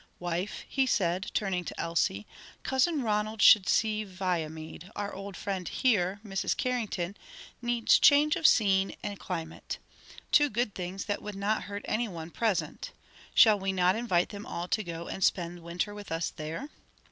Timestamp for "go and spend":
14.83-15.59